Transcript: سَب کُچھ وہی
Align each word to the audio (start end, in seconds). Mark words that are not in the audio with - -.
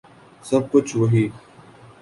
سَب 0.47 0.63
کُچھ 0.71 0.91
وہی 0.99 1.23